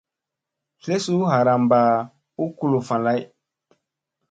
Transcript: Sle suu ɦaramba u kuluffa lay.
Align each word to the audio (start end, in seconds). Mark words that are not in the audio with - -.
Sle 0.81 0.95
suu 1.05 1.23
ɦaramba 1.33 1.81
u 2.43 2.45
kuluffa 2.57 2.95
lay. 3.05 3.21